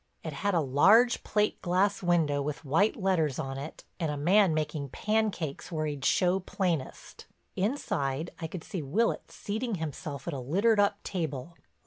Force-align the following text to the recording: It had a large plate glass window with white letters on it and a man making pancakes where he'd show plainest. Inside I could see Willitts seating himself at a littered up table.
It 0.23 0.33
had 0.33 0.55
a 0.55 0.61
large 0.61 1.23
plate 1.23 1.61
glass 1.61 2.01
window 2.01 2.41
with 2.41 2.65
white 2.65 2.95
letters 2.95 3.37
on 3.37 3.59
it 3.59 3.83
and 3.99 4.09
a 4.09 4.17
man 4.17 4.51
making 4.51 4.89
pancakes 4.89 5.71
where 5.71 5.85
he'd 5.85 6.03
show 6.05 6.39
plainest. 6.39 7.27
Inside 7.55 8.31
I 8.39 8.47
could 8.47 8.63
see 8.63 8.81
Willitts 8.81 9.35
seating 9.35 9.75
himself 9.75 10.27
at 10.27 10.33
a 10.33 10.39
littered 10.39 10.79
up 10.79 11.03
table. 11.03 11.55